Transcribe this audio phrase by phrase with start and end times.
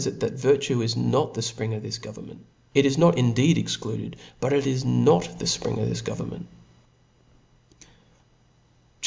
[0.07, 2.39] it, that virtue is not the fpring of this go vernment
[2.73, 6.47] J It is not indeed excluded, but it is not the fpring of government,
[7.79, 7.89] CHAP.